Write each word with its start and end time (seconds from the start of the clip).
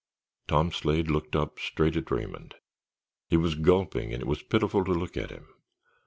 Tom 0.47 0.71
Slade 0.71 1.11
looked 1.11 1.35
up, 1.35 1.59
straight 1.59 1.95
at 1.95 2.09
Raymond. 2.09 2.55
He 3.29 3.37
was 3.37 3.53
gulping 3.53 4.11
and 4.11 4.19
it 4.19 4.25
was 4.27 4.41
pitiful 4.41 4.83
to 4.83 4.93
look 4.93 5.15
at 5.15 5.29
him. 5.29 5.47